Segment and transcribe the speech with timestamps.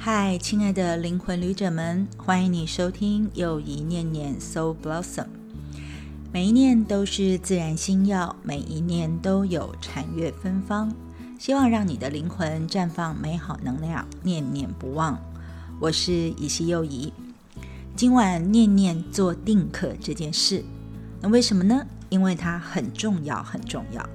[0.00, 5.26] 嗨，亲爱的灵魂旅者们，欢迎你收听又一念念 Soul Blossom。
[6.32, 10.94] 每一念都是自然星耀，每一念都有禅悦芬芳。
[11.36, 15.18] 希望让你的灵魂绽放美好能量，念念不忘。
[15.80, 17.12] 我是以西又怡。
[17.96, 20.64] 今晚念念做定课这件事，
[21.20, 21.84] 那为什么呢？
[22.08, 24.08] 因为它很重要，很重要。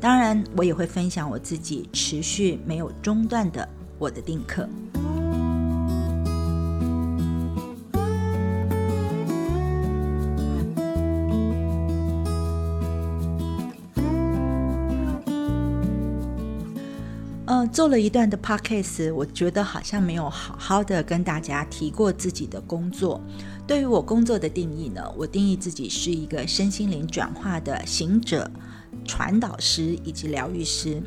[0.00, 4.66] 当然，我也会分享我自己持续没有中断的我的定课。
[17.76, 23.20] 做了一段的 podcast，我觉得好像没有好好的跟大家提过自己的工作。
[23.66, 28.50] 对于我工作的定义呢，我定义自己是一个身心灵转化的行者、
[29.04, 31.02] 传导师以及疗愈师。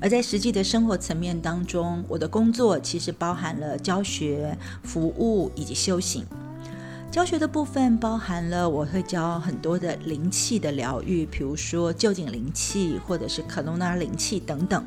[0.00, 6.24] 而在实际的生活层面当中，我的工作其实包含了教学、服务以及修行。
[7.10, 14.84] 教学的部分包含了我会教很多的灵气的疗愈，比如说旧景灵气或者是克隆纳灵气等等。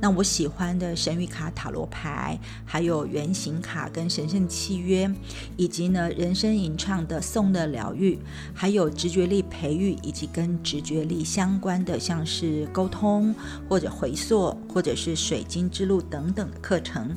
[0.00, 5.10] 那我喜欢的神谕卡塔罗牌，还有圆形卡跟神圣契约，
[5.56, 8.18] 以及呢人生吟唱的颂的疗愈，
[8.54, 13.34] 还有直觉力培育以及跟直觉力相关的，像是沟通
[13.68, 17.16] 或者回溯，或者是水晶之路等等的课程。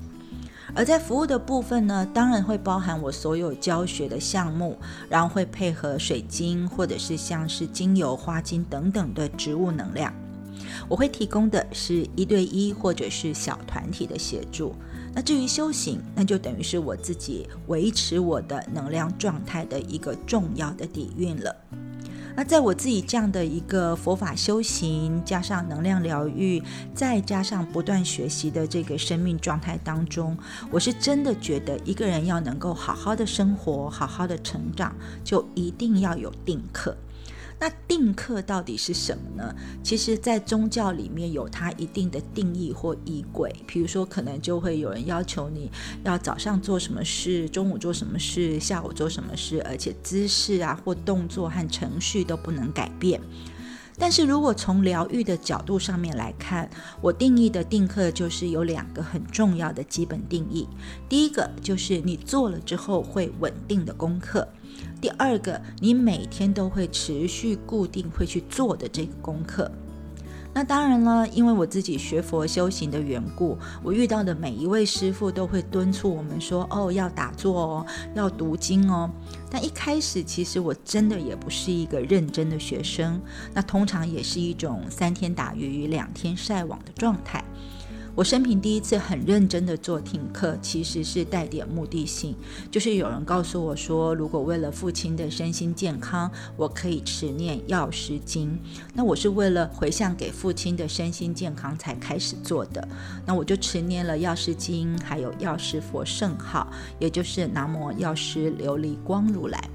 [0.73, 4.77] 而在服务的部分呢，当然会包含我所有教学的项目，
[5.09, 10.13] 然后会配合水晶或者是像是精油、花精等等的植物能量。
[10.87, 14.75] 我会提供的是一对一或者是小团体的协助。
[15.13, 21.55] 那至于修行，那就等于是我自己维持我的能量状态的一个重要的底蕴了。
[22.33, 26.63] 那在我自己这样的一个佛法修行，加上能量疗愈，
[26.95, 30.37] 再加上不断学习的这个生命状态当中，
[30.71, 36.95] 我是真的觉得一个人要能够好好的生活，好好的成长，就一定要有定课。
[37.61, 39.55] 那定课到底是什么呢？
[39.83, 43.53] 其实，在宗教里面有它一定的定义或仪轨。
[43.67, 45.69] 比如说，可能就会有人要求你
[46.03, 53.21] 要早上做什么事，中午做什么事，下午做什么事，而且姿势啊或动作和程序都不能改变。
[54.01, 56.67] 但是如果从疗愈的角度上面来看，
[57.01, 60.67] 我定义的定课就是有两个很重要的基本定义。
[61.07, 64.47] 第一个就是你做了之后会稳定的功课。
[64.99, 69.71] 第二个，你每天都会持续固定会去做的这个功课。
[70.53, 77.85] 那当然了，因为我自己学佛修行的缘故，我遇到的每一位师傅都会敦促我们说：“哦，要打坐哦，
[78.15, 79.09] 要读经哦。”
[79.49, 83.21] 但一开始，其实我真的也不是一个认真的学生，
[83.53, 87.43] 那通常也是一种三天打鱼两天晒网的状态。
[88.13, 92.35] 我生平第一次很认真的做听课，其实是带点目的性，
[92.69, 98.59] 就是有人告诉我说，如果为了父亲的身心健康，我可以持念药师经。
[98.93, 102.85] 那我是为了回向给父亲的身心健康才开始做的。
[103.25, 106.67] 那我就持念了药师经，还有药师佛圣号，
[106.99, 109.69] 也就是南无药师琉璃光如来。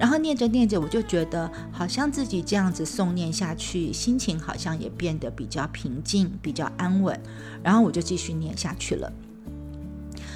[0.00, 7.20] 然后念着念着，我就觉得好像自己这样子诵念下去，心情好像也变得比较平静、比较安稳。
[7.62, 9.12] 然后我就继续念下去了。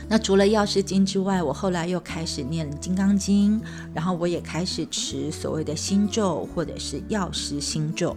[0.07, 3.59] 那除了药师经之外，我后来又开始念金刚经，
[3.95, 8.15] 然后我也开始持所谓的心咒或者是药师心咒。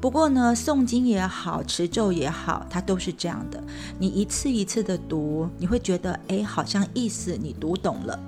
[0.00, 3.62] 不过呢，诵经也好，持咒也好，它都是这样的。
[3.98, 8.18] 你一次一次的读，你会觉得哎，好像意思你读懂了。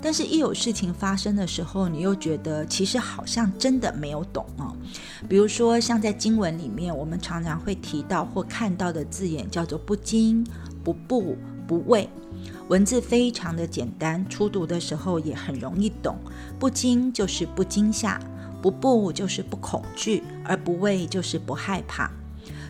[0.00, 4.72] 但是，一有事情发生的时候，你又觉得其实好像真的没有懂哦。
[5.28, 10.46] 比如说，像在经文里面，我们常常会提到或看到的字眼叫做“不惊、
[10.84, 12.08] 不怖、不畏”，
[12.70, 16.16] 文字非常的简单，初读的时候也很容易懂。
[16.60, 18.20] 不惊就是不惊吓，
[18.60, 22.10] 不怖就是不恐惧，而不畏就是不害怕。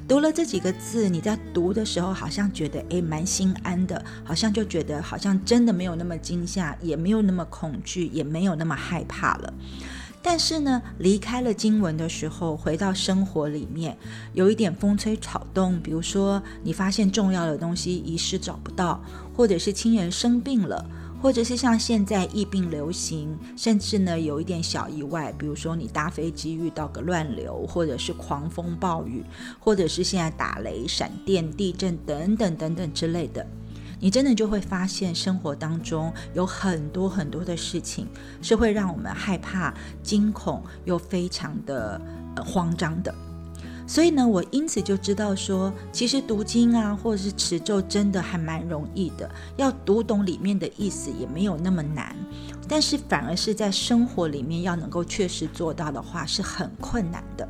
[0.06, 9.52] 读了这几个字，你在读的时候好像觉得诶蛮心安的，好像就觉得好像真的没有那么惊吓，也没有那么恐惧，也没有那么害怕了。
[10.22, 13.96] 但是呢，离开了经文的时候，回到生活里面，
[14.32, 19.02] 有一点风吹草动，比如说你发现重要的东西遗失找不到，
[19.36, 20.84] 或者是亲人生病了。
[21.20, 29.24] 或者是像现在疫病流行，甚至呢有一点小意外，比如说你搭飞机遇到个乱流，或者是狂风暴雨，
[29.58, 33.44] 或者是现在打雷、闪电、地震等等等等之类的，
[33.98, 38.06] 你真的就会发现生活当中有很多很多的事情
[38.40, 42.00] 是会让我们害怕、惊恐又非常的
[42.44, 43.12] 慌张的。
[43.88, 52.14] 所以呢，我因此就知道说，其实读经啊，或者是持咒，真的还蛮容易的，要读懂里面的意思也没有那么难。
[52.68, 57.48] 但是反而是在生活里面要能够确实做到的话，是很困难的。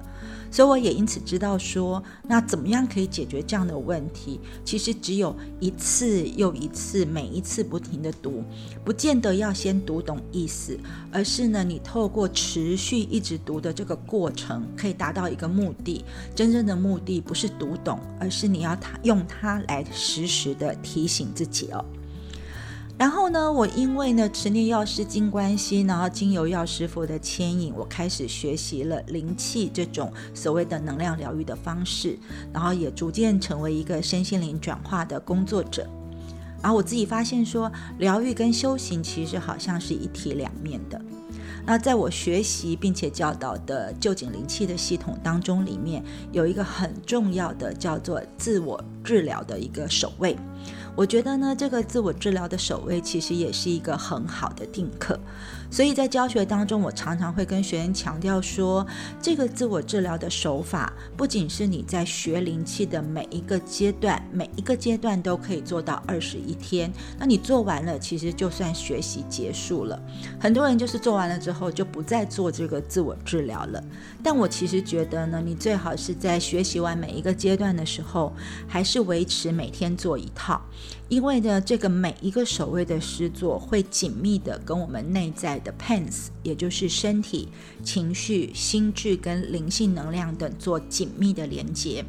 [0.51, 4.41] 所以我也因此知道说，那怎么样可以解决这样的问题？
[4.65, 8.43] 其实只有一次又一次，每一次不停的读，
[8.85, 10.79] 不见得要先读懂意思，
[11.13, 16.05] 而是呢，你透过持续一直读的这个过程，可以达到一个目的。
[16.35, 21.85] 真正的目的不是读懂，而是你要它用它来时时的提醒自己哦。
[22.99, 32.19] 然后呢，我因为呢持念药师经关系，然后经由药师傅的牵引，我开始学习了灵气这种所谓的能量疗愈的方式，
[32.53, 35.89] 然后也逐渐成为一个身心灵转化的工作者。
[36.61, 41.01] 然后我自己发现说，疗愈跟修行其实好像是一体两面的。
[41.65, 46.03] 那在我学习并且教导的旧景灵气的系统当中，里面
[46.33, 50.37] 有一个很重要的叫做自我治疗的一个守卫。
[50.99, 55.17] 我觉得呢，这个自我治疗的守卫其实也是一个很好的定课。
[55.71, 58.87] 所以在教学当中，我常常会跟学员强调说，
[59.21, 66.91] 这个自我治疗的手法，不仅是你在学灵气的每一个阶段，每一个阶段都可以做到二十一天。
[67.19, 70.01] 那你做完了，其实就算学习结束了。
[70.41, 73.83] 很多人就是做完了之后就不再做这个自我治疗了。
[74.23, 78.33] 但我其实觉得呢，你最好是在学习完每一个阶段的时候，
[78.67, 80.61] 还是维持每天做一套。
[81.09, 87.49] 因为呢，这个每一个守卫的诗作会紧密的跟我们内在的 Pans，也就是身体、
[87.83, 92.05] 情绪、心智跟灵性能量等做紧密的连接。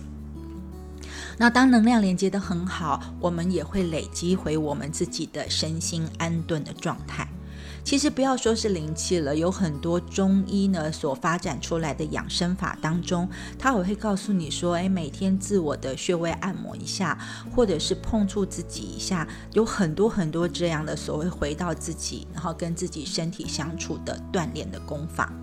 [1.37, 7.25] 那当能量连接的很好，我们也会累积回我们自己的身心安顿的状态。
[7.89, 13.27] 其实不要说是灵气了，有很多中医呢所发展出来的养生法当中，
[13.57, 17.17] 他也会告诉你说，哎，每天自我的穴位按摩一下，
[17.55, 25.33] 或者是碰触自己一下，有很多很多这样的所谓回到自己，然后跟自己身体相处的锻炼的功法。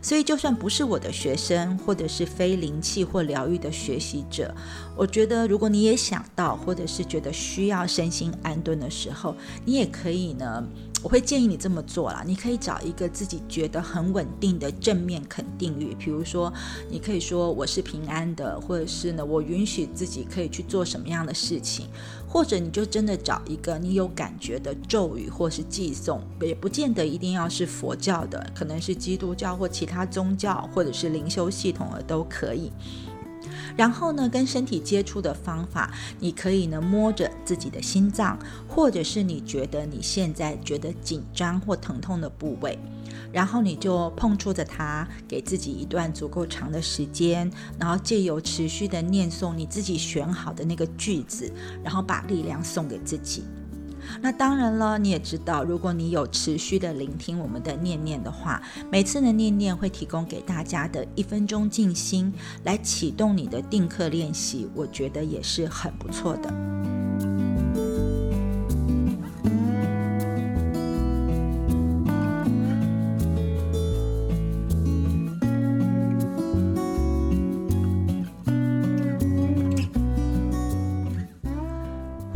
[0.00, 4.54] 所以，就算不是我的学生，或者是非灵气或疗愈的学习者，
[4.96, 9.34] 我觉得，如果你也想到，或者是觉得需要身心安顿的时候，
[9.64, 10.64] 你也可以呢。
[11.02, 16.52] 我会建议你这么做啦，你可以找一个自己觉得很稳定的正面肯定语，比如说，
[16.90, 21.86] 你可以说我是平安的，或者是呢，我允许自己可以去做什么样的事情，
[22.28, 32.70] 或者你就真的找一个你有感觉的咒语或是寄诵，也不见得一定要是佛教的，可能是基督教或其他宗教，或者是灵修系统的都可以。
[33.76, 38.38] 然后呢，跟身体接触的方法，你可以呢摸着自己的心脏，
[38.68, 42.78] 或者是你觉得你现在觉得紧张或疼痛的部位，
[43.32, 51.52] 然后你就碰触着它，给自己一段足够长的时间，然后借由持续的念诵你自己选好的那个句子，
[51.82, 53.44] 然后把力量送给自己。
[54.20, 58.60] 那当然了，你也知道，如果你有持续的聆听我们的念念的话，
[58.90, 62.32] 每次的念念会提供给大家的一分钟静心，
[62.64, 66.89] 来启动你的定课练习，我觉得也是很不错的。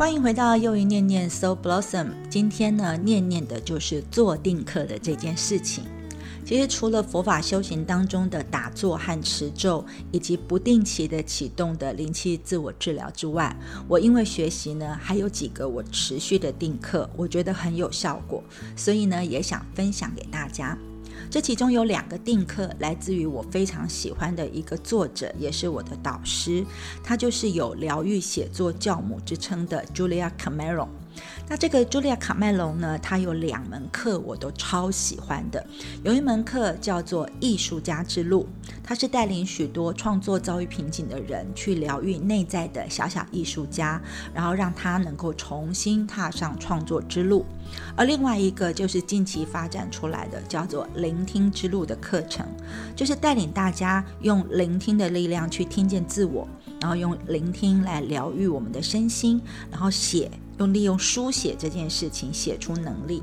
[0.05, 2.09] 欢迎回到又一念念 So Blossom。
[2.29, 5.83] 今天呢，念念的就是做定课的这件事情。
[6.45, 13.57] 其实除了佛法修行当中的打坐和持咒，以及不定期的启动的灵气自我治疗之外，
[13.87, 18.43] 我因为学习呢，还有几个我持续的定课，我觉得很有效果，
[18.75, 20.77] 所以呢，也想分享给大家。
[21.35, 26.65] 这其中有两个定课来自于我非常喜欢的一个作者，也是我的导师，
[27.03, 30.87] 他就是有疗愈写作教母之称的 Julia Cameron。
[31.47, 32.97] 那这个茱莉亚·卡麦隆呢？
[32.99, 35.65] 她有两门课我都超喜欢的。
[36.03, 38.47] 有一门课叫做《艺术家之路》，
[38.83, 44.01] 它是带领许多创作遭遇瓶颈的人去疗愈内在的小小艺术家，
[44.33, 47.45] 然后让他能够重新踏上创作之路。
[47.95, 52.45] 而另外一个就是近期发展出来的叫做“聆听之路”的课程，
[52.95, 56.47] 就是带领大家用聆听的力量去听见自我，
[56.79, 60.31] 然后用聆听来疗愈我们的身心，然后写。
[60.59, 63.21] 用利用书写这件事情写出能力。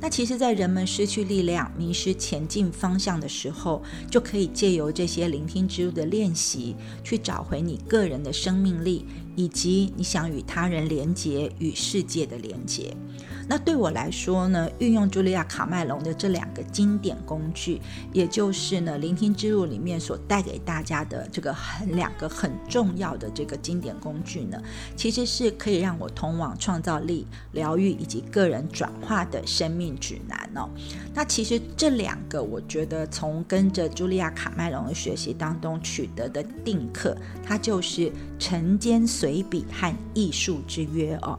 [0.00, 9.06] 那其实，在人们失去力量、迷失前进方向的时候，就可以借由这些聆听之路的练习，去找回你个人的生命力，
[9.36, 12.94] 以及你想与他人连结、与世界的连接。
[13.48, 17.80] 那对我来说呢，运用茱莉亚·卡麦隆的这两个经典工具，
[18.12, 24.60] 也就是呢，聆听之路里面所带给大家的这个很两个很重要的这个经典工具呢，
[24.96, 30.68] 其实是可以让我通往创造力、疗愈以及个人转化的生命指南哦。
[31.14, 38.10] 那其实这两个，我觉得从跟着茱莉亚·卡麦隆的学习当中取得的定课，它就是
[38.40, 41.38] 晨间随笔和艺术之约哦。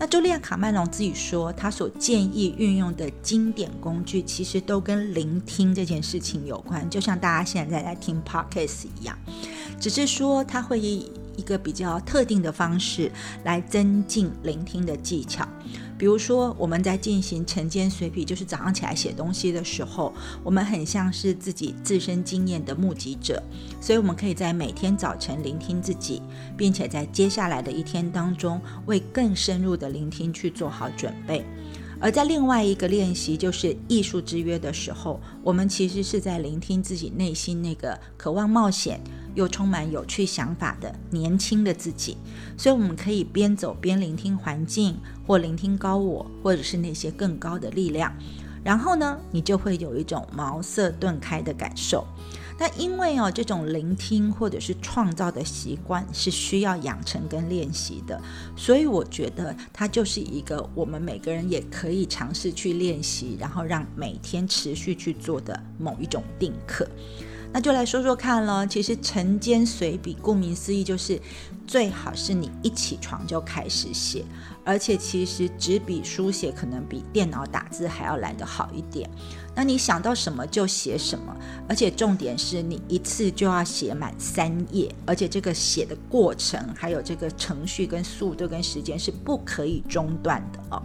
[0.00, 1.43] 那茱莉亚·卡麦隆自己说。
[1.52, 9.16] 他所建议运用的经典工具，其实都跟聆听这件事情有关，就像大家现在在听 podcast 一样，
[9.80, 13.10] 只是说他会以一个比较特定的方式
[13.44, 15.46] 来增进聆听的技巧。
[15.96, 23.42] 比如说，我们在进行晨间随笔，就是早上起来写东西的时候，我们很像是自己自身经验的目击者，
[23.80, 26.20] 所以我们可以在每天早晨聆听自己，
[26.56, 31.44] 并且在接下来的一天当中，为更深入的聆听去做好准备。
[32.00, 39.00] 而在另外一个练习，就是艺术之约的时候，我们其实是在聆听自己内心那个渴望冒险
[39.34, 42.16] 又充满有趣想法的年轻的自己。
[42.56, 48.12] 所以，我们可以边走边聆听环境，或聆听高我，或者是那些更高的力量。
[48.62, 52.06] 然后呢，你就会有一种茅塞顿开的感受。
[52.56, 58.18] 那因为哦，这种聆听或者是创造的习惯是需要养成跟练习的，
[58.56, 66.88] 所以我觉得它就是一个我们每个人也可以尝试去练习，然后让每天持续去做的某一种定课。
[67.54, 68.66] 那就来说说看了。
[68.66, 71.20] 其实晨间随笔，顾名思义就是
[71.68, 74.24] 最好是你一起床就开始写，
[74.64, 79.08] 而且其实纸笔书写可能比电脑打字还要来得好一点。
[79.54, 81.32] 那你想到什么就写什么，
[81.68, 90.82] 而且重点是你一次就要写满三页，而且这个写的过程还有这个程序跟速度跟时间是不可以中断的哦。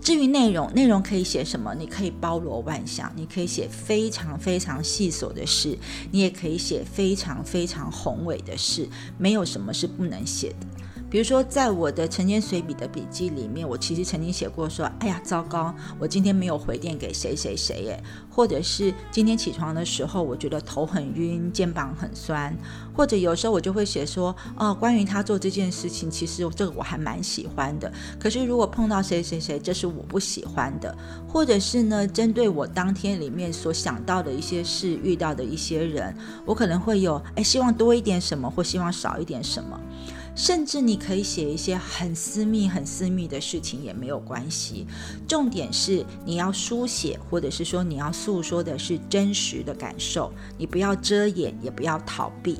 [0.00, 1.74] 至于内容，内容可以写什么？
[1.74, 5.78] 你可以包罗万象，你可以写非常非常细琐的事，
[6.10, 8.88] 你也可以写非常非常宏伟的事，
[9.18, 10.66] 没有什么是不能写的。
[11.10, 18.00] 比如说，在我的晨间随笔的笔记里面，我其实曾经写过说：“哎呀，糟糕，我今天没有回电给谁谁谁耶。”
[18.30, 22.56] 或者是今天起床的时候，我觉得头很晕，肩膀很酸。
[22.94, 27.92] 或者有时候我就会写说：“哦，关于他做这件事情，其实这个我还蛮喜欢的。
[28.16, 39.78] 可是如果碰到谁谁谁，这是我不喜欢的。”或者是呢，针对我当天里面所想到的一些事，遇到的一些人，我可能会有哎，希望多一点什么，或希望少一点什么。
[40.34, 44.86] 甚至你可以写一些很私密、很私密的事情也没有关系。
[45.28, 52.58] 重点是你要书写，或者是说你要诉说的是真实的感受，你不要遮掩，也不要逃避。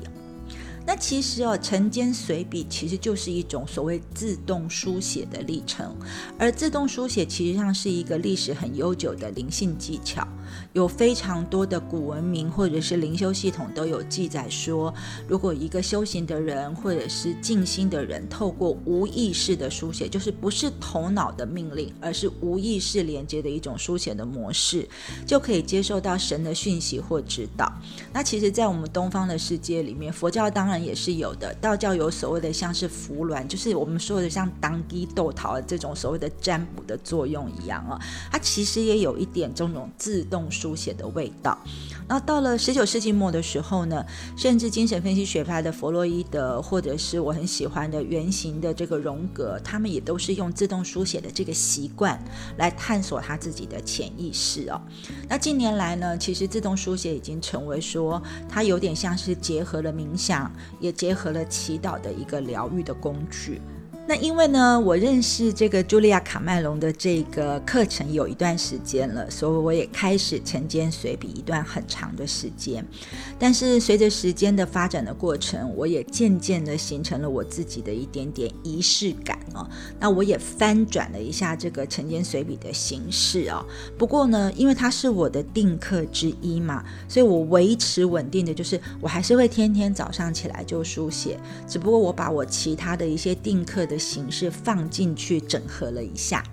[0.93, 5.95] 那其实哦，晨间随笔其实就是一种所谓自动书写的历程，
[6.37, 10.27] 而自动书写其实上是一个历史很悠久的灵性技巧。
[10.73, 14.93] 有非常多的古文明或者是灵修系统都有记载说，
[15.29, 24.85] 如果一个修行的人或者是静心的人，透过无意识的书写，就是不是头脑的命令，而是无意识连接的一种书写的模式，
[25.25, 27.71] 就可以接受到神的讯息或指导。
[28.11, 37.99] 那其实，在我们东方的世界里面，佛教当然也是有的，道教有所谓的像是符鸾，就是我们说的像当地斗桃这种所谓的占卜的作用一样啊，
[38.31, 40.41] 它其实也有一点这种自动。
[40.51, 41.57] 书写的味道。
[42.07, 52.21] 那到了十九世纪末的时候呢，甚至精神分析学派的弗洛伊德，或者是我很喜欢的原型的这个荣格，他们也都是用自动书写的这个习惯
[52.57, 54.81] 来探索他自己的潜意识哦。
[55.29, 63.61] 那近年来呢，其实自动书写已经成为说，它有点像是结合了冥想，也结合了祈祷的一个疗愈的工具。
[64.07, 72.85] 那因为呢，我认识这个茱莉亚·卡麦隆的这个课程有一段时间了，所以我也开始晨间随笔一段很长的时间。
[73.37, 79.69] 但是随着时间的发展的过程，我也渐渐的形成了我自己的一点点仪式感啊。
[79.99, 83.63] 那我也翻转了一下这个晨间随笔的形式哦。
[83.97, 93.81] 不过呢，因为它是我的定课之一嘛，所以我维持稳定的就是我还是会天天早上起来就书写，只不过我把我其他的一些定课。
[93.91, 96.43] 的形式放进去整合了一下。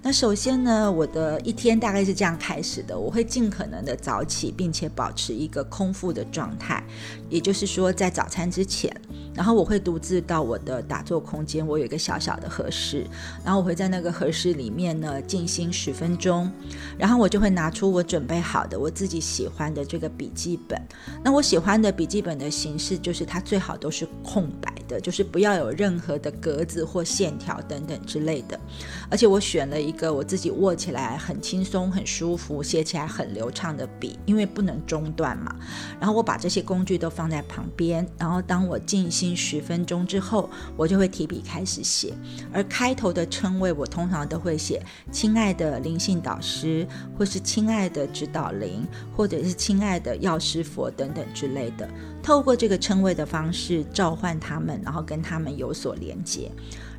[0.00, 6.82] 那首先呢，我的一天大概是这样开始的：我会尽可能的早起，并且保持一个空腹的状态，
[7.28, 8.90] 也就是说，在早餐之前。
[9.38, 13.06] 然后我会独自到我的打坐空间，我有一个小小的合适，
[13.44, 16.50] 然后我会在那个合适里面呢静心十分钟，
[16.98, 20.76] 然后我就会拿出我准备好的我自己喜欢的这个笔记本。
[21.22, 28.58] 那我喜欢的笔记本的形式就是它最好都是空白的，就是不要有任何的格子或线条等等之类的。
[29.08, 35.54] 而且我选了一个我自己握起来很轻松、很舒服、写起来很流畅的笔，因为不能中断嘛。
[36.00, 42.12] 然后我把这些工具都放在旁边，然后当我静心十分钟之后，我就会提笔开始写。
[42.52, 46.86] 而开头的称谓，我通常都会写“亲爱的灵性导师”
[47.18, 51.88] 或是“亲爱的指导灵”或者是“亲爱的药师佛”等等之类的。
[52.22, 56.50] 透过这个称谓的方式召唤他们，然后跟他们有所连接。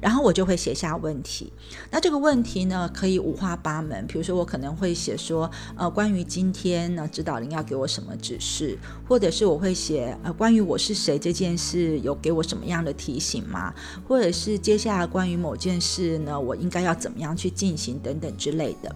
[0.02, 1.52] 然后我就会写下问题，
[1.92, 8.78] 那这个问题呢可以五花八门，比如说我可能会写说，呃，关于今天呢，指导灵要给我什么指示，
[9.08, 13.74] 或者是我会写，呃，关于我是谁这件事有给我什么样的提醒吗？
[14.08, 18.96] 或者是接下来关于某件事呢，我应该要怎么样去进行等等之类的。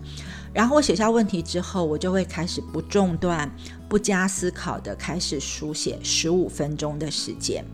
[0.54, 3.50] 然后我写下问题之后，我就会开始不中断、
[3.90, 7.66] 不加思考的开始书写十五分钟的时间。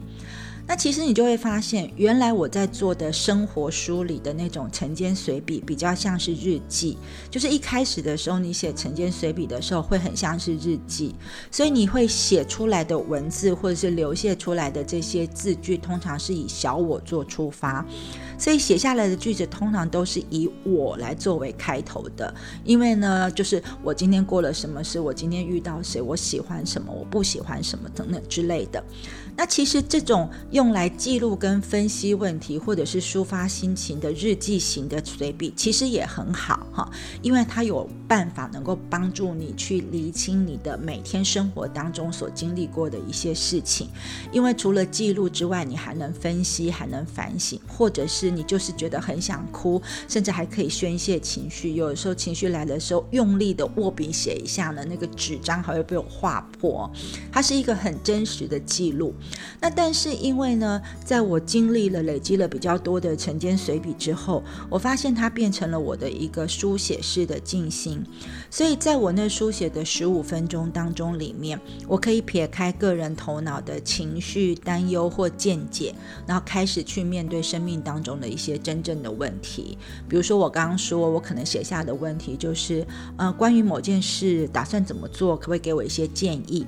[0.70, 6.96] 那其实你就会发现，原来我在做的生活梳理的那种晨间随笔，比较像是日记。
[7.32, 11.16] 就是一开始的时候，你写晨间随笔的时候，会很像是日记，
[11.50, 17.84] 所以你会写出来的文字或者是流泻出来的这些字句，通常是以小我做出发。
[18.38, 22.32] 所以写下来的句子通常都是以我来作为开头的，
[22.64, 28.82] 因为呢，就是我今天过了什么事，我今天遇到谁，我喜欢什么，我不喜欢什么等等之类的。
[29.40, 36.92] 那其实这种用来记录跟分析问题，或者是抒发心情的日记型的随笔，其实也很好哈，
[37.22, 43.88] 因为它有办法能够帮助你去厘清你的每天生活当中所经历过的一些事情。
[44.30, 51.76] 因为除了记录之外，你还能分析，还能反省，或者是你就是觉得很想哭，甚至还可以宣泄情绪。
[51.76, 56.92] 有的时候情绪来的时候，用力的握笔写一下呢，那个纸张还会被我划破。
[57.32, 59.14] 它是一个很真实的记录。
[59.62, 68.04] 那但是因为呢，在我经历了累积了比较多的晨间随笔之后，我发现它变成了我的一个书写式的静心。
[68.50, 75.94] 所以在我那书写的十五分钟当中里面，我可以撇开个人头脑的情绪、担忧或见解，
[76.26, 79.78] 然后开始去面对生命当中的一些真正的问题。
[80.08, 82.86] 比如说我刚刚说，我可能写下的问题就是，
[83.18, 86.66] 呃，关于某件事打算怎么做，可不可以给我一些建议？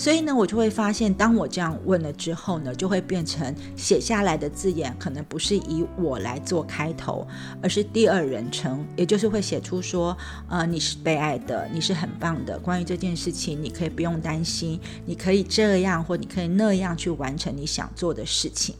[0.00, 7.28] 所以呢，我就会发现，当我这样问了之后呢，就会变成写下来的字眼，可能不是以我来做开头，
[7.62, 10.16] 而是第二人称，也就是会写出说，
[10.48, 12.58] 呃，你是被爱的，你是很棒的。
[12.58, 18.74] 关于这件事情，你可以不用担心，你可以这样或你可以那样去完成你想做的事情。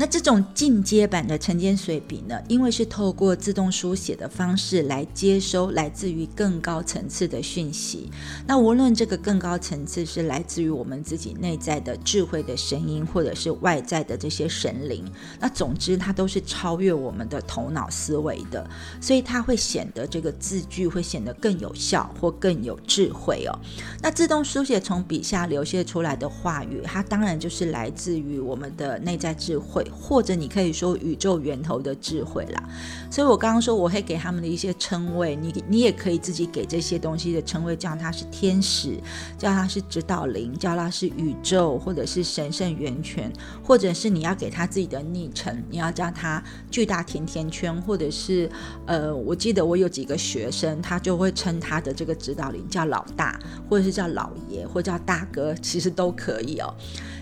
[0.00, 2.40] 那这种进阶版的晨间水笔呢？
[2.46, 8.08] 因为是透过自动书写的方式来接收来自于更高层次的讯息。
[8.46, 15.04] 那无论这个更高层次是来自于我们自己内在的智慧的声音，或者是外在的这些神灵，
[15.40, 23.58] 那总之它都是超越我们的头脑思维的，所以它会显得这个字句会显得更有效或更有智慧哦。
[24.00, 29.84] 那自动书写从笔下流泻出来的话语，它当然就是来自于我们的内在智慧。
[29.90, 32.62] 或者你可以说宇宙源头的智慧啦，
[33.10, 38.98] 所以我刚刚说我会给他们的一些称谓，你你也可以自己给这些东西的称谓，叫它是天使，
[39.36, 48.50] 叫它是指导灵，叫它是宇宙，或者是神圣源泉，或者是你要给他自己的昵称，你要叫他巨大甜甜圈，或者是
[48.86, 56.74] 呃，我记得我有几个学生，他就会称他的这个指导灵叫老大，或者是叫老爷，或叫大哥，其实都可以哦。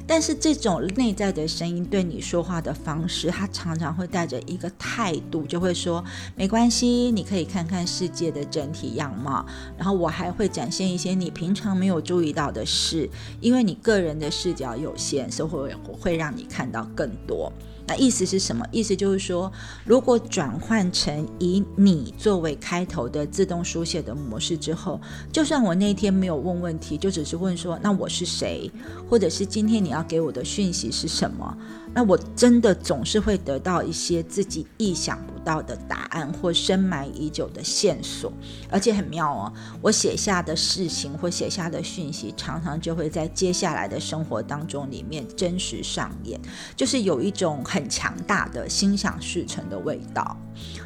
[0.09, 9.45] 但是这种内在的声音对你说话的方式，他常常会带着一个态度，就会说没关系，你可以看看世界的整体样貌。
[9.77, 13.09] 然后我还会展现一些你平常没有注意到的事，
[13.41, 17.53] 因为你个人的视角有限，所以会会让你看到更多。
[17.89, 18.67] 那意思是什么？
[18.73, 19.53] 意思就是说，
[19.85, 28.69] 如果转换成以你作为开头的自动书写的模式之后，就算我那天没有问问题，就只是问说，那我是谁，
[29.09, 31.57] 或者是今天你要给我的讯息是什么？
[31.97, 38.31] 那我真的总是会得到一些自己意想不到的答案或深埋已久的线索，
[38.69, 39.51] 而且很妙哦。
[39.81, 46.39] 我写下的事情或写下的讯息，常常就会在接下来的生活当中里面真实上演，
[46.77, 50.37] 就是有一种很强大的心想事成的味道。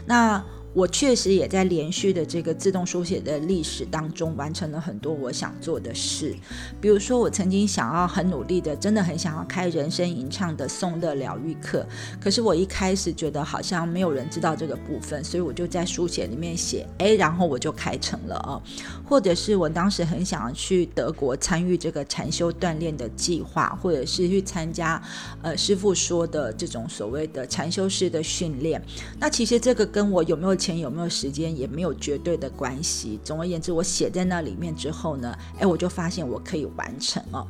[0.07, 0.41] 那。
[0.73, 6.35] 我确实也在连续的这个自动书写的历史当中，完成了很多我想做的事。
[6.81, 11.85] 比如说，我曾经想要很努力的，真的很想要开人生吟唱的颂乐疗愈课，
[12.21, 18.63] 可是我一开始觉得好像没有人知道这个部分，所以我就在书写里面写，哎，然后我就开成了啊。
[19.05, 25.03] 或者是我当时很想要去德国参与这个禅修锻炼的计划，或者是去参加
[25.43, 28.81] 呃师傅说的这种所谓的禅修师的训练。
[29.19, 33.19] 那其实这个跟我有没有前有没有时间也没有绝对的关系。
[33.25, 37.47] 总而言之，我写在那里面之后呢，哎，我就发现我可以完成哦。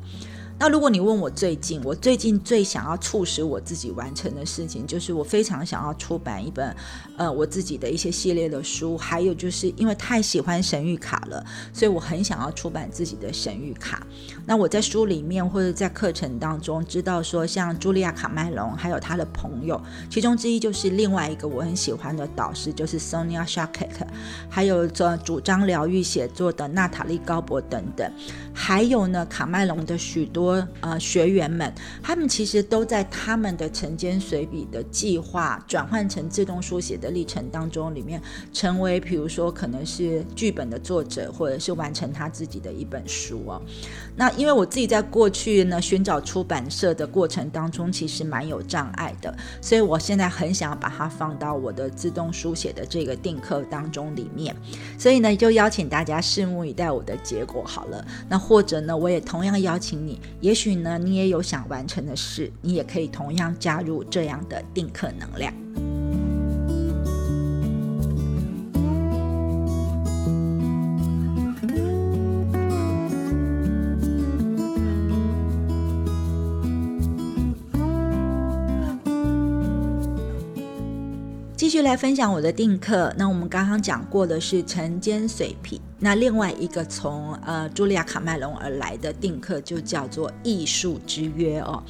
[0.61, 6.77] 那如果你问我最近，我最近最想要促使我自己完成的事情，就是我非常想要出版一本，
[7.17, 11.43] 呃，我自己的一些系列的书，还有就是因为太喜欢神谕卡了，
[11.73, 14.07] 所以我很想要出版自己的神谕卡。
[14.45, 24.07] 那我在书里面或者在课程当中知道说，像茱莉亚卡麦隆还有他的朋友，其中之一就是另外一个我很喜欢的导师，就是 Sonia Shakek，
[24.51, 28.13] 还有这主张疗愈写作的娜塔莉高博等等，
[28.53, 30.50] 还有呢卡麦隆的许多。
[30.81, 38.21] 呃，学员们，他们其实都在他们的晨间随笔的计划转换成自动书写的历程当中，里面
[38.53, 43.61] 成为，比如说可能是剧本的作者，或者是完成他自己的一本书哦。
[44.17, 54.55] 那因为我自己在过去呢寻找出版社的过程当中，其实蛮有障碍的，所以我现在很想要把它放到我的自动书写的这个定课当中里面。
[54.99, 58.05] 所以呢，就邀请大家拭目以待我的结果好了。
[58.29, 60.21] 那或者呢，我也同样邀请你。
[60.41, 65.53] 也许呢，你也有想完成的事，你也可以同样加入这样的定课能量。
[81.83, 83.13] 来分享我的定课。
[83.17, 85.81] 那我们刚刚讲过的是晨间水平。
[85.99, 91.83] 那另外一个从呃茱莉亚卡麦隆而来的定课就叫做艺术之约哦。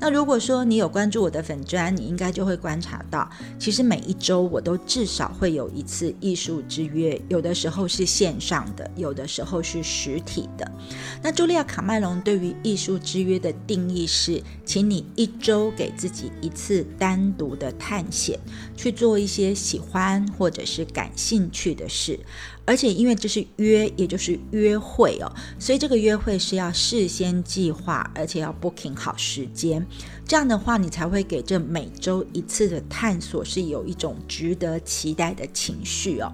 [0.00, 10.70] 那如果说你有关注我的粉砖，你应该就会观察到，其实每一周我都至少会有一次艺术之约，有的时候是线上的，有的时候是实体的。
[11.22, 18.38] 那茱莉亚卡麦隆对于艺术之约的定义是，请你一周给自己一次单独的探险，
[18.76, 22.18] 去做一些喜欢或者是感兴趣的事。
[22.68, 29.86] 而且因为这是约，也就是约会哦，所以这个约会是要事先计划，而且要 booking 好时间。
[30.26, 36.30] 这样的话，你才会给这每周一次的探索是有一种值得期待的情绪哦。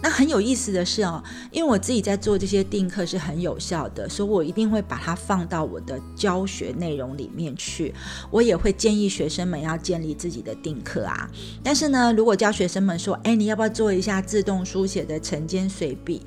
[0.00, 7.92] 那很有意思的是哦，因为我自己在做这些定课是很有效的，所以我一定会把它放到我的教学内容里面去。
[8.30, 11.28] 我也会建议学生们要建立自己的定课啊。
[11.62, 16.22] 但是呢，如果教学生们说，哎，你要不要做一下自动书写的晨间随笔？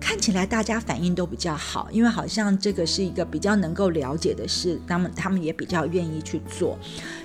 [0.00, 6.76] 看起来大家反应都比较好，因为好像这个是一个比较能够了解的事，那么他们也比较愿意去做。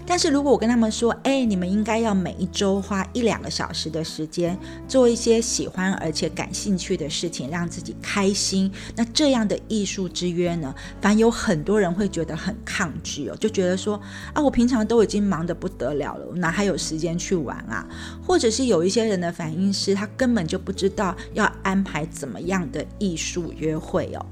[0.06, 4.56] 但是如果我跟他们说，哎，你们应该要每一周花一两个小时的时间
[4.88, 14.00] 做一些喜欢而且感兴趣的事情，让自己开心，那这样的艺术之约呢，反有很多人会觉得很抗拒哦，就觉得说
[14.34, 17.88] 啊，我平常都已经忙得不得了了，哪还有时间去玩啊？
[18.22, 22.65] 或者是有一些人的反应是他根本就不知道要安排怎么样。
[22.72, 24.26] 的艺术约会哦，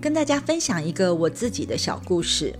[0.00, 2.54] 跟大家分享一个我自己的小故事。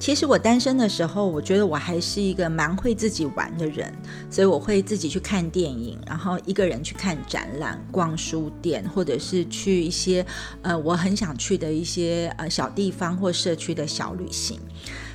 [0.00, 3.92] 其实我单身的时候，我觉得我还是一个蛮会自己玩的人，
[4.30, 10.24] 所以我会自己去看电影，然后一个人去看展览、逛书店，或者是去一些
[10.62, 14.60] 呃我很想去的一些呃小地方或社区的小旅行。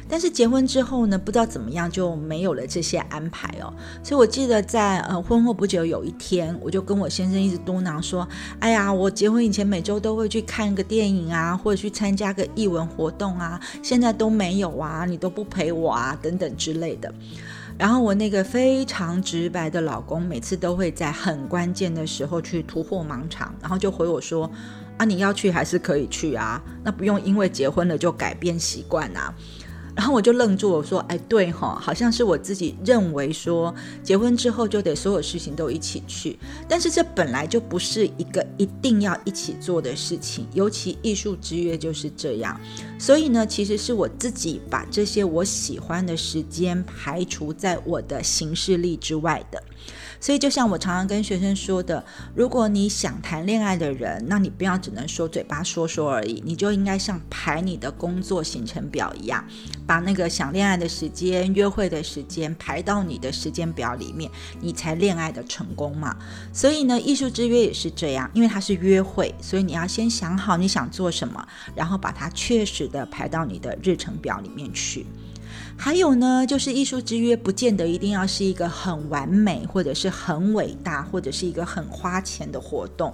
[0.09, 3.73] 但是结婚之后呢，不知道怎么样就没有了这些安排哦。
[4.03, 8.27] 所以我记得在呃婚后不久有一天，我就跟我先生一直嘟囔说
[8.59, 17.13] ：“哎呀，我结婚以前每周都会去看个电影啊，或者去参加个艺文活动啊，现在都没有啊，你都不陪我啊，等等之类的。”
[17.75, 24.49] 然后我那个非常直白的老公，每次都会在很关键的时候去突破盲场，然后就回我说
[24.97, 29.33] ：“啊，你要去还是可以去啊，那不用因为结婚了就改变习惯啊。”
[29.95, 42.59] 然后我就愣住，我说：“哎，对哈，好像是我自己认为说，结婚之后就得所有事情都一起去，但是这本来就不是一个一定要一起做的事情，尤其艺术之约就是这样。
[43.03, 49.61] 所以呢，其实是我自己把这些我喜欢的时间排除在我的行事历之外的。”
[50.21, 52.01] 所以，就像我常常跟学生说的，
[52.33, 59.45] 如果你想谈恋爱的人，那你不要只能说嘴巴说说而已，你就应该像排你的工作行程表一样，
[59.85, 66.15] 把那个想恋爱的时间、约会的时间排到你的时间表里面，你才恋爱的成功嘛。
[66.53, 75.05] 所以呢，艺术之约也是这样，因为它是约会，所以你要先想好你想做什么，然后把它确实的排到你的日程表里面去。
[75.75, 83.11] 还有呢，就是艺术之约不见得一定要是一个很完美，或者是很伟大，或者是一个很花钱的活动。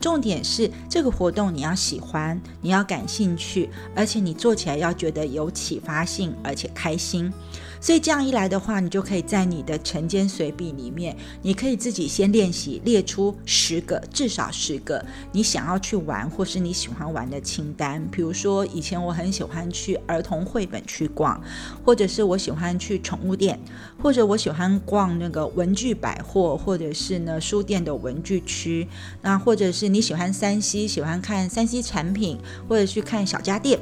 [0.00, 7.32] 重点是这个活动你要喜欢，你要感兴趣，而且你做起来要觉得有启发性，而且开心。
[7.80, 18.06] 所以这样一来的话，你就可以在你的晨间随笔里面，你可以自己先练习列出十个，至少十个你想要去玩或是你喜欢玩的清单。
[18.10, 21.40] 比如说，以前我很喜欢去儿童绘本区逛，
[21.84, 23.58] 或者是我喜欢去宠物店，
[24.02, 28.88] 或者我喜欢逛那个文具百货，或者是呢书店的文具区。
[29.22, 33.78] 那或者是你喜欢三 C，喜欢看三 C 产品，或者去看小家电。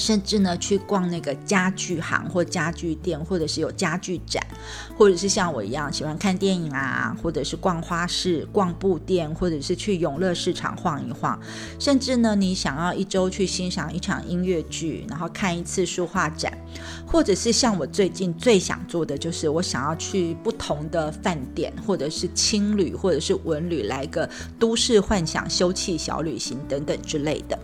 [0.00, 4.42] 甚至呢，去逛那个家具行或家具店，或者是有家具展，
[4.96, 11.38] 或者是像我一样喜欢看电影啊，或者是逛花市、逛布店，或者是去永乐市场晃一晃。
[11.78, 16.50] 甚至呢，你想要一周去欣赏一场音乐剧，然后看一次书画展，
[17.06, 24.26] 或者是像我最近最想做的，就是我想要去不同的饭店，或者是青旅，或者是文旅，来个
[24.58, 27.58] 都市幻想休憩小旅行等等之类的。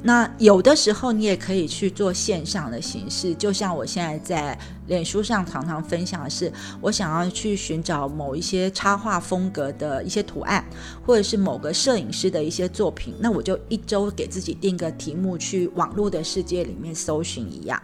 [0.00, 10.64] 那有的时候你也可以去做线上的形式，就像我现在在脸书上常常分享的是，我想要去寻找某一些插画风格的一些图案，
[11.04, 17.82] 或者是某个摄影师的一些作品，那我就一周给自己定个题目，去网络的世界里面搜寻一样。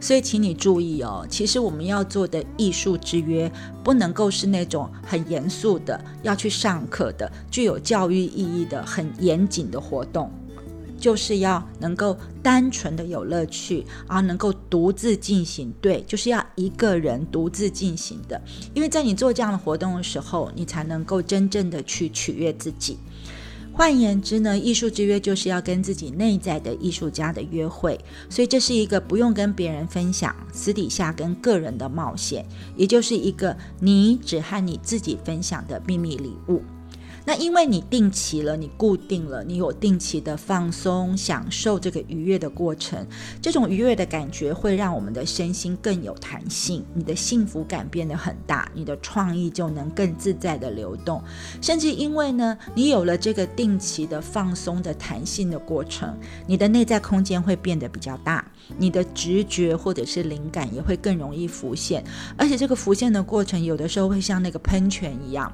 [0.00, 3.50] 所以，请你注意哦，其实我们要做的艺术之约，
[3.82, 10.30] 不能够是那种很严肃的要去上课的、具有教育意义的、很严谨的活动。
[10.98, 15.72] 就是要能够单纯的有乐趣，而能够独自进行。
[15.80, 18.40] 对，就是要一个人独自进行的。
[18.74, 22.98] 因为在你做这样的活动的时候，你才能够真正的去取悦自己。
[23.72, 27.96] 换言之呢，艺术之约就是要跟自己内在的艺术家的约会，
[28.28, 36.60] 所以这是一个不用跟别人分享、私底下跟个人的冒险，也就是一个你只和你自己分享的秘密礼物。
[37.28, 43.06] 那因为你定期了，你固定了，你有定期的放松，享受这个愉悦的过程，
[43.42, 51.22] 这种愉悦的感觉会让我们的身心更有弹性，你的幸福感变得很大，你的创意就能更自在的流动，
[51.60, 58.42] 甚至因为呢，你有了这个定期的放松的弹性的过程，你的内在空间会变得比较大，
[58.78, 62.02] 你的直觉或者是灵感也会更容易浮现，
[62.38, 65.52] 而且这个浮现的过程有的时候会像那个喷泉一样。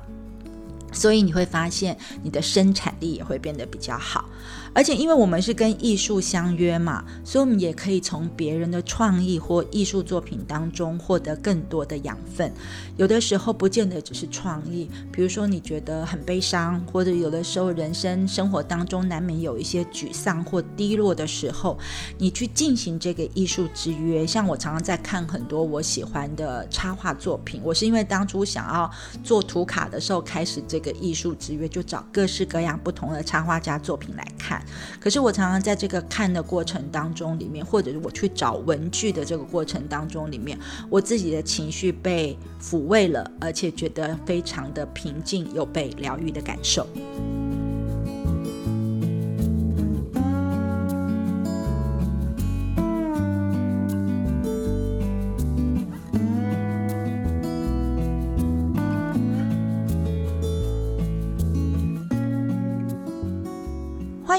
[0.94, 4.24] 所以你会发现，你的生产力也会变得比较好。
[4.72, 12.52] 而且，因为我们是跟艺术相约嘛，所以我们也可以从别人的创意或艺术作品当中获得更多的养分。
[12.96, 21.78] 有的时候不见得只是创意，比如说你觉得很悲伤，或者有的时候人生生活当中难免有一些沮丧或低落的时候，
[22.18, 24.26] 你去进行这个艺术之约。
[24.26, 28.90] 像我常常在看很多我喜欢的插画作品，我是因为当初想要
[29.22, 34.62] 做图卡的时候开始这个艺术之约，就找各式各样不同的插画家作品来看。
[35.01, 40.59] 可是我常常在这个看的过程当中里面，或者是我去找文具的这个过程当中里面，
[40.90, 46.87] 我自己的情绪被抚慰了，而且觉得非常的平静，有被疗愈的感受。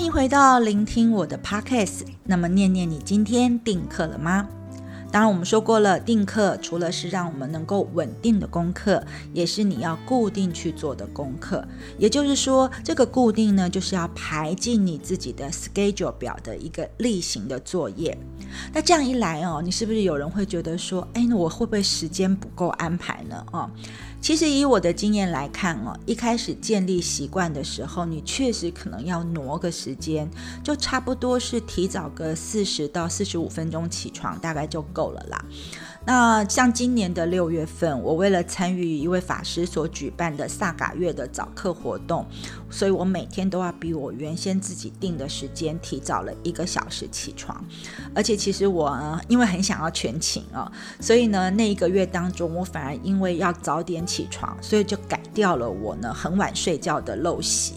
[0.06, 2.02] 迎回到聆听我的 podcast。
[2.26, 4.48] 那么，念念，你今天订课了吗？
[5.12, 11.68] 当然，我们说过了，订课除了是让我们能够稳定的功课，也是你要固定去做的功课。
[11.98, 18.16] 也就是说，这个固定呢，就是要排进你自己的 schedule 表的一个例行的作业。
[18.74, 23.44] 那这样一来哦，你是不是有人会觉得说，哎，那我会不会时间不够安排呢？
[23.52, 23.68] 哦。
[24.26, 30.28] 其实以我的经验来看哦，一开始建立习惯的时候，你确实可能要挪个时间，
[30.64, 35.46] 就差不多是提早个四十到四十五分钟起床，大概就够了啦。
[36.06, 42.26] 那像今年的六月份，我为了参与一位法师所举办的萨嘎月的早课活动，
[42.70, 47.66] 所以我每天都要比我原先自己定的时间提早了一个小时起床。
[48.14, 57.74] 而且其实我因为很想要全勤啊，所以呢那一个月当中，我反而因为要早点起床，所以就改掉了我呢很晚睡觉的陋习。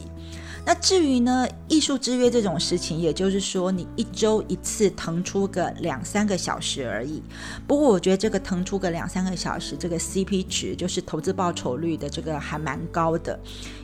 [0.64, 7.23] 那至于呢，艺术之约这种事情，也就是说你一周一次腾出个两三个小时而已。
[7.66, 13.38] 不过我觉得这个腾出个两三个小时，这个 CP 值就是投资报酬率的这个还蛮高的，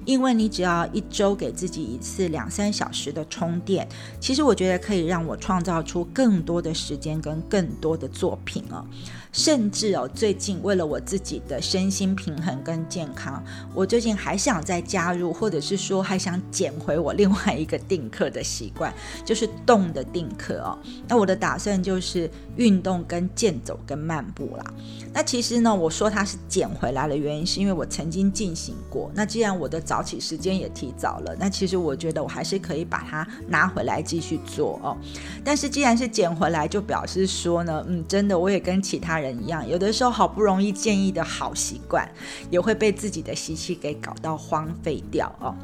[0.05, 3.89] 因为你只要一周给自己一次两三小时的充电，
[4.21, 8.85] 其实我觉得可以让我创造出更多的时间跟更多的作品哦。
[9.33, 13.43] 甚至哦，最近为了我自己的身心平衡跟健康，
[13.75, 18.93] 我最近还想再加入，或者是说还想减回我另外一个定课的习惯，
[19.25, 20.79] 就是动的定课哦。
[21.09, 24.65] 那我的打算就是运动跟健走跟漫步啦。
[25.13, 29.11] 那其实呢，我说它是捡回来的原因，是因为我曾经进行过。
[29.15, 34.97] 那既然我的早起时间也提早了，那其实我觉得我还是可以把它拿回来继续做哦。
[35.45, 39.35] 但是既然是捡回来，就表示说呢，嗯，真的我也跟其他人。
[39.35, 42.09] 一样，有的时候好不容易建立的好习惯，
[42.51, 45.55] 也会被自己的习气给搞到荒废掉哦。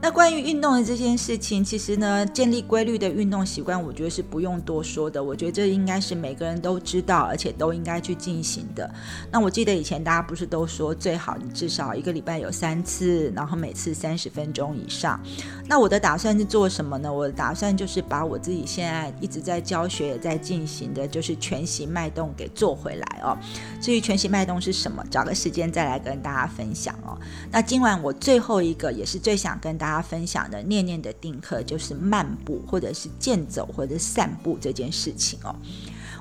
[0.00, 5.22] 那关于运动的这件事情，其实呢，建立规律的运动习惯，我觉得是不用多说的。
[5.22, 8.88] 我觉得这应该是每个人都知道，而且都应该去进行的。
[9.30, 15.20] 那我记得以前大家不是都说，最好你至少一个礼拜有三次，然后每次三十分钟以上。
[15.66, 17.12] 那我的打算是做什么呢？
[17.12, 23.36] 我的打算就是把我自己现在一直在教学也在进行的，就是全息脉动给做回来哦。
[23.80, 27.18] 至于全息脉动是什么，找个时间再来跟大家分享哦。
[27.50, 35.56] 那今晚我最后一个也是最想跟大大家分享的念念的定课就是漫步，或者是健走，或者散步这件事情哦。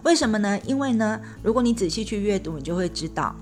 [0.03, 0.57] 为什么呢？
[0.65, 3.35] 因为呢，如果你仔细去阅读，你就会知道。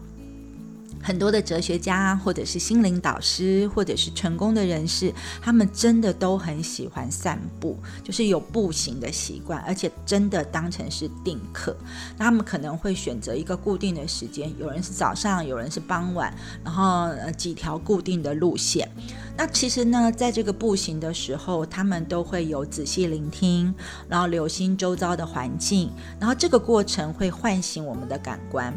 [1.05, 11.77] 很多的哲学家，或者是心灵导师，或者是成功的人士，他们真的都很喜欢散步，就是有步行的习惯，而且真的当成是定课。
[12.17, 18.89] 那他们可能会选择一个固定的时间，有人是早上，有人是傍晚，然后呃几条固定的路线。
[19.37, 23.71] 那其实呢，在这个步行的时候，他们都会有仔细聆听，
[24.09, 28.73] 然后留心周遭的环境，然后这个过程会唤醒我们的感官。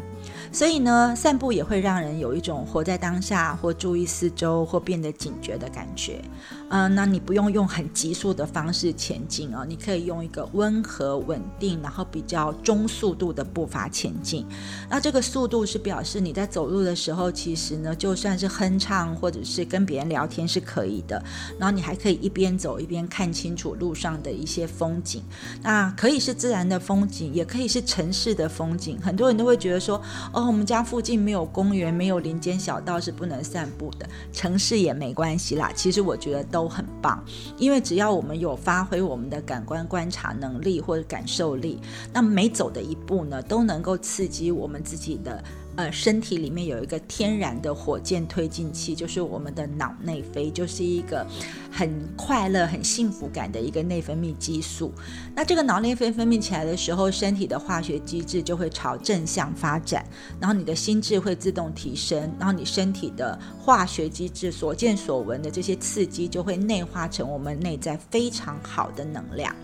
[0.51, 6.21] 所以呢，散步也会让人有一种活在当下，或注意四周，或变得警觉的感觉。
[6.69, 14.45] 嗯，那你不用用很急速的方式前进哦，你可以用一个温和、稳定，然后比较中速度的步伐前进。
[14.87, 21.19] 那这个速度是表示你在走路的时候，其实呢，就算是哼唱或者是跟别人聊天是可以的。
[21.57, 25.23] 然后你还可以一边走一边看清楚路上的一些风景。
[25.63, 28.95] 那可以是自然的风景，也可以是城市的风景。
[29.01, 29.99] 很多人都会觉得说，
[30.31, 34.07] 哦，我们家附近没有公园，没有林间小道是不能散步的。
[34.31, 35.71] 城市也没关系啦。
[35.75, 36.58] 其实我觉得都。
[36.59, 37.23] 都很棒，
[37.57, 41.79] 因为只要我们有发挥我们的感官观察能力或者感受力，
[42.11, 45.41] 那每走的一步呢，都能够刺激我们自己的。
[45.79, 51.25] 呃，身体里面有一个天然的火箭推进器，就是我们的脑内啡，就是一个
[51.71, 54.91] 很快乐、很幸福感的一个内分泌激素。
[55.33, 60.05] 那这个脑内啡分泌起来的时候，身体的化学机制就会朝正向发展，
[60.37, 69.55] 然后你的心智会自动提升，然后你身体的化学机制所见所闻的这些刺激就会内化成我们内在非常好的能量。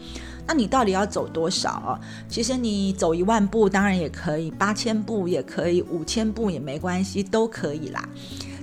[0.47, 1.99] 那你到底要走多少啊？
[2.29, 8.07] 其实你走一万步当然也可以，八千步也可以，五千步也没关系，都可以啦。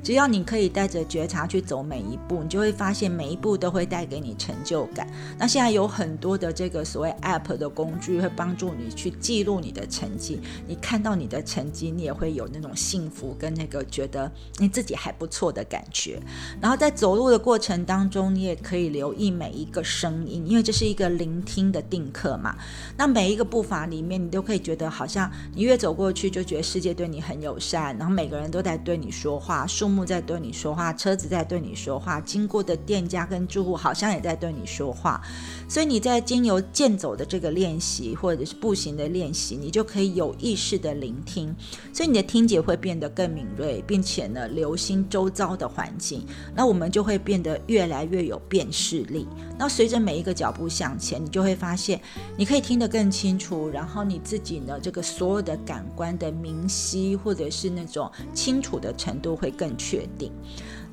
[0.02, 5.06] 只要你可以带着觉察去走每一步，你就会发现每一步都会带给你成就感。
[5.38, 10.40] 那现在有很多的这个所谓 App 的工具，会帮助你去记录你的成绩。
[10.66, 16.20] 你看到你的成绩，你也会有那种幸福跟那个觉得你自己还不错的感觉。
[16.60, 22.56] 然后在走路的过程当中，你也可以留意每一个声音，因为这是一个聆听的定课嘛。
[22.96, 29.64] 那每一个步伐里面，你都可以觉得好像你越走过去，就觉得世界对你很友善，然后每个人都在对你说话。
[29.64, 35.20] 树木在对你说话，车子在对你说话，经过的店家跟住户好像也在对你说话，
[35.68, 41.54] 所以你在经由健走的这个练习，或者是步行的练习，你就可以有意识的聆听，
[41.92, 46.24] 所以你的听觉会变得更敏锐，并且呢，留心周遭的环境，
[46.54, 49.26] 那我们就会变得越来越有辨识力。
[49.58, 52.00] 那随着每一个脚步向前，你就会发现，
[52.36, 59.72] 你可以听得更清楚，然后你自己呢，这个所有的感官的明晰，或者是那种清楚的程度会更。
[59.82, 60.30] 确定。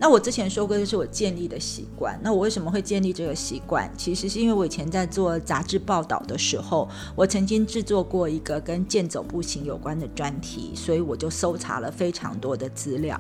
[0.02, 2.18] 那我之前说过，这是我建立的习惯。
[2.24, 3.92] 那我为什么会建立这个习惯？
[3.98, 13.20] 其实是因为我以前在做杂志报道的时候，我曾经制作过一个跟健走步行有关的专题，所以我就搜查了非常多的资料。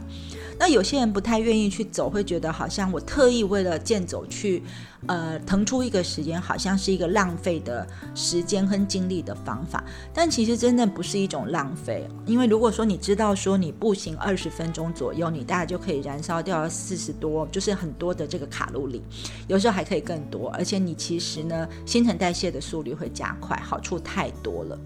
[0.58, 4.64] 那有些人不太愿意去走，会觉得好像我特意为了健走去。
[5.08, 9.84] 呃，腾出一个时间，好像是一个浪费的时间和精力的方法，
[10.14, 12.08] 但其实真的不是一种浪费。
[12.26, 19.02] 因为如果说你知道说你步行二十分钟左右，你大概就可以燃烧掉四十多，就是很多的这个卡路里，
[19.48, 24.78] 有时候还可以更多，而且你其实呢，新陈代谢的速率会加快，好处太多了。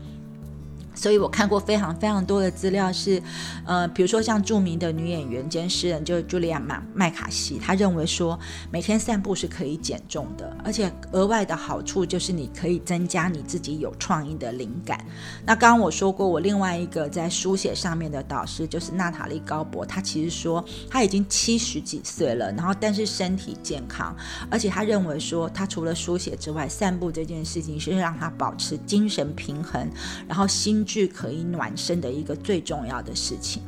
[0.96, 3.22] 所以我看过非常非常多的资料，是，
[3.66, 8.40] 呃，比如说像著名的女演员兼诗人，就是茱莉亚麦麦卡锡，她认为说
[8.72, 15.04] 每天散步是可以减重的，而且额外的好处就是你可以增加你自己有创意的灵感。
[15.46, 24.16] 那刚刚我说过，我另外一个在书写上面的导师就是娜塔莉高博，她其实说她已经七十几岁了，然后但是身体健康，
[24.50, 29.90] 而且她认为说她除了书写之外，散步这件事情是让她保持精神平衡，
[30.28, 30.83] 然后心。
[30.84, 33.62] 具可以暖身的一个最重要的事情，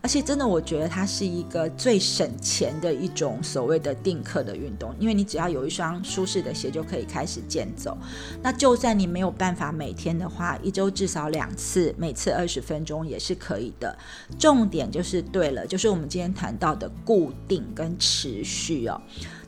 [0.00, 7.96] 而且真的，我觉得它是一个最省钱的一种所谓的定课的运动，因为你只要有一双舒适的鞋就可以开始健走。
[8.42, 13.96] 那就算你没有办法每天的话，一周至少两次，每次二十分钟也是可以的。
[14.38, 19.00] 重点就是对了，就是我们今天谈到的固定跟持续哦。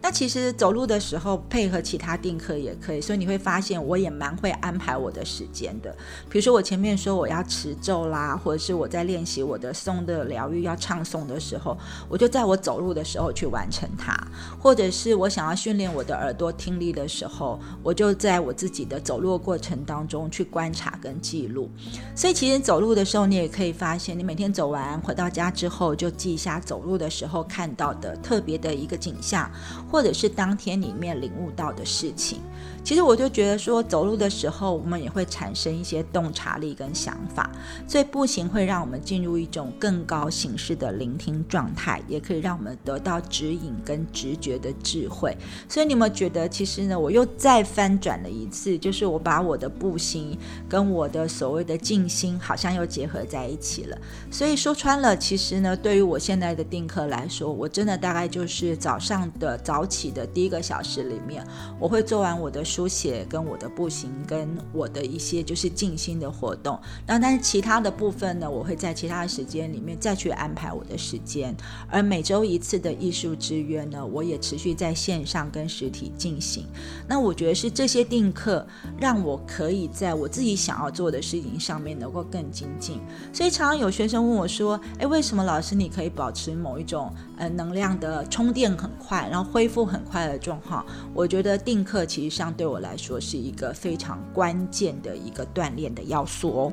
[0.04, 5.90] 那其实走路的时候配合其他定课也可以，所以你会发现我也蛮会安排我的时间的。
[6.28, 11.74] 比如说我前面说我要持咒啦，或者是我在练习我的颂的疗愈要唱诵的时候，
[12.06, 14.12] 我就在我走路的时候去完成它；
[14.60, 21.70] 或者是我想要训练我的耳朵听力的时候，我就在我自己的走路过程当中去观察跟记录。
[22.14, 29.50] 所以其实走路的时候，你也可以发现，你每天走完回到家之后，就记一下走路的时候看到的特别的一个景象。
[29.94, 32.40] 或者是当天里面领悟到的事情。
[32.84, 37.50] 其实我就觉得说，走路的时候我们也会产生一些洞察力跟想法，
[37.88, 45.34] 所以步行会让我们进入一种更高形式的聆听状态，也可以让我们得到指引跟直觉的智慧。
[45.66, 50.36] 所以你们觉得，其实呢，我又再翻转了一次，就是我把我的步行
[50.68, 53.96] 跟我的所谓的静心，好像又结合在一起了。
[54.30, 61.42] 所以说穿了，其实呢，对于我现在的定课来说，我真的大概就是早上的早起的第一个小时里面，
[61.80, 62.62] 我会做完我的。
[62.74, 71.54] 书写跟我的步行跟我的一些就是静心的活动，那但是其他的部分呢，我会在其他的时间里面再去安排我的时间。
[71.88, 76.66] 而每周一次的艺术之约呢，我也持续在线上跟实体进行。
[77.06, 78.66] 那我觉得是这些定课
[78.98, 83.00] 让我可以在我自己想要做的事情上面能够更精进。
[83.32, 92.54] 所以常常有学生问我说：“诶，为什么老师你可以保持某一种呃能量的充电很快，然后恢复很快的状况？”我觉得定课其实上。
[92.56, 96.72] 对我来说是一个非常关键的一个锻炼的要素哦。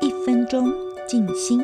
[0.00, 0.72] 一分钟
[1.06, 1.62] 静心，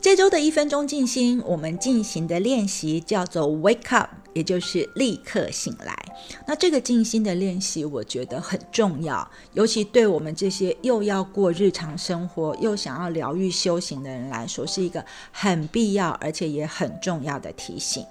[0.00, 5.96] 这周的一分钟静心，我们进行的练习叫做 Wake Up，也就是立刻醒来。
[6.46, 18.04] 那这个静心的练习，我觉得很重要，尤其对我们这些又要过日常生活又想要疗愈修行的人来说，是一个很必要而且也很重要的提醒。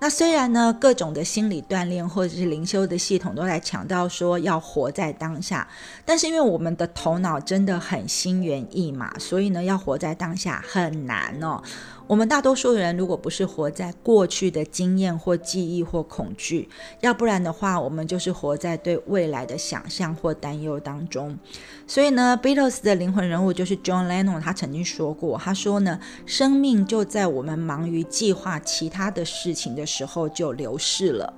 [0.00, 5.68] 那虽然呢，各种的心理锻炼或者是灵修的系统都在强调说要活在当下，
[6.04, 11.62] 但是因为我们的头脑真的很心猿意马，所以呢，要活在当下很难哦。
[12.06, 16.68] 我们大多数人，如果不是活在过去的经验或记忆或恐惧，
[17.00, 21.38] 要不然的话，我们就是活在对未来的想象或担忧当中。
[21.86, 31.34] 所以呢，Beatles 的灵魂人物就是 John Lennon，他曾经说过，他说呢，生命就在我们忙于计划其他的事情的时候就流逝了。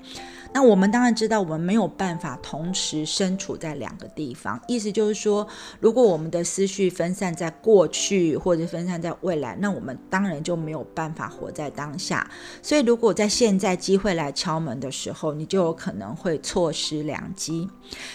[0.54, 4.58] 那我们当然知道，我们没有办法同时身处在两个地方。
[4.68, 5.44] 意思就是说，
[5.80, 12.30] 如果我们的思绪分散在过去或者分散在未来，那我们当然就没有办法活在当下。
[12.62, 17.68] 所以，如果在现在机会来敲门的时候，你就有可能会错失良机。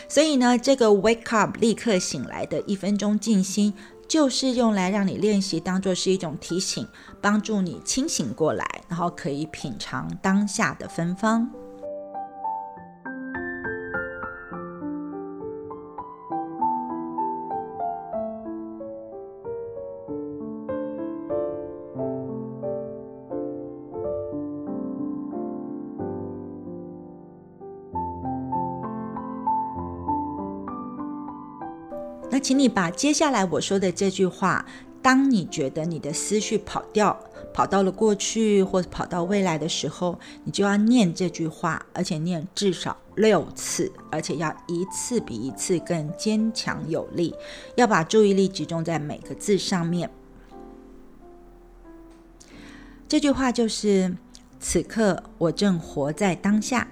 [0.07, 3.73] 所以呢，这个 wake up 立刻醒来的一分钟静心，
[4.07, 6.87] 就是用来让你练习，当做是一种提醒，
[7.19, 11.51] 帮助你清醒过来，然后可以品尝当下的芬芳。
[32.39, 34.65] 请你把接下来我说的这句话，
[35.01, 37.19] 当你觉得你的思绪跑掉，
[37.53, 47.35] 跑到了过去或跑到未来的时候，你就要念这句话，而且念至少六次，而且要一次比一次更坚强有力，
[47.75, 50.09] 要把注意力集中在每个字上面。
[53.07, 54.15] 这句话就是：
[54.59, 56.87] 此刻我正活在当下。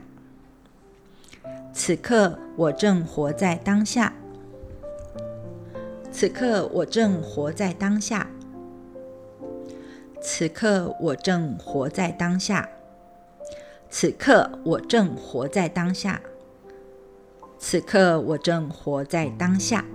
[1.74, 4.14] 此刻我正活在当下。
[6.20, 8.28] 此刻我正活在当下，
[10.20, 12.68] 此刻我正活在当下。
[13.88, 16.20] 此刻我正活在当下。
[17.60, 19.86] 此刻我正活在当下。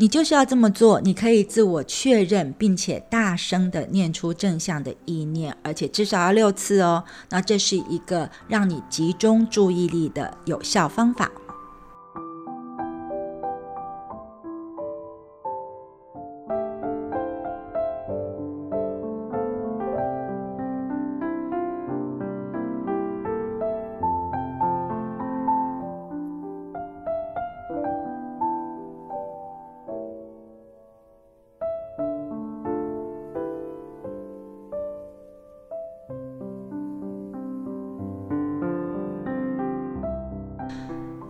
[0.00, 7.02] 你就是要这么做，你可以自我确认，并且大声的念出正向的意念，而且至少要六次哦。
[7.30, 11.28] 那这是一个让你集中注意力的有效方法。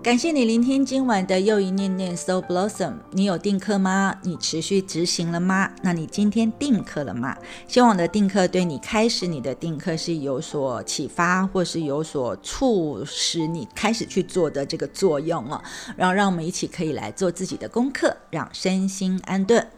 [0.08, 2.94] 感谢你聆听今晚的又一念念 Soul Blossom。
[3.10, 4.14] 你有订课吗？
[4.22, 5.70] 你持续执行了吗？
[5.82, 7.36] 那你今天订课了吗？
[7.66, 15.62] 希望我的订课对你开始你的订课是有所启发，或是有所促使你开始去做的这个作用哦。
[15.94, 19.68] 然后让我们一起可以来做自己的功课，让身心安顿。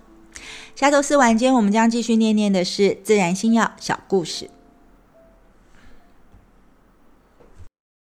[0.76, 4.48] 下周四晚间我们将继续念念的是自然星耀小故事。